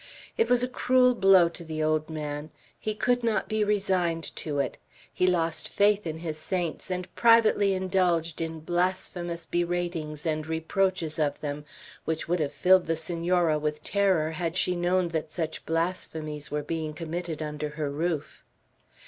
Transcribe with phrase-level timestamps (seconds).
[0.35, 2.49] It was a cruel blow to the old man.
[2.79, 4.79] He could not be resigned to it.
[5.13, 11.39] He lost faith in his saints, and privately indulged in blasphemous beratings and reproaches of
[11.39, 11.65] them,
[12.03, 16.63] which would have filled the Senora with terror, had she known that such blasphemies were
[16.63, 18.43] being committed under her roof.